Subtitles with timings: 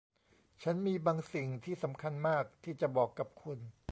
[0.63, 3.59] ฉันมีบางสิ่งที่สำคัญมากที่จะบอกกับคุณ